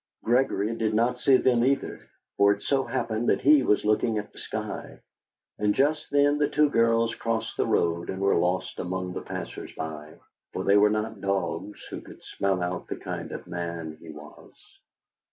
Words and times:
Gregory 0.23 0.73
did 0.75 0.95
not 0.95 1.19
see 1.19 1.37
them 1.37 1.63
either, 1.63 1.99
for 2.35 2.53
it 2.53 2.63
so 2.63 2.83
happened 2.85 3.29
that 3.29 3.41
he 3.43 3.61
was 3.61 3.85
looking 3.85 4.17
at 4.17 4.33
the 4.33 4.39
sky, 4.39 4.99
and 5.59 5.75
just 5.75 6.09
then 6.09 6.39
the 6.39 6.49
two 6.49 6.71
girls 6.71 7.13
crossed 7.13 7.55
the 7.55 7.67
road 7.67 8.09
and 8.09 8.19
were 8.19 8.33
lost 8.35 8.79
among 8.79 9.13
the 9.13 9.21
passers 9.21 9.71
by, 9.77 10.15
for 10.53 10.63
they 10.63 10.75
were 10.75 10.89
not 10.89 11.21
dogs, 11.21 11.85
who 11.91 12.01
could 12.01 12.23
smell 12.23 12.63
out 12.63 12.87
the 12.87 12.95
kind 12.95 13.31
of 13.31 13.45
man 13.45 13.95
he 14.01 14.09
was. 14.09 14.53